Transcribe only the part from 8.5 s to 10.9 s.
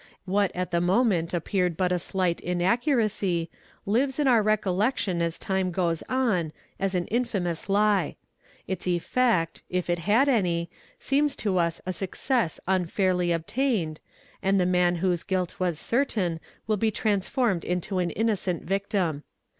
its effect, if it had any,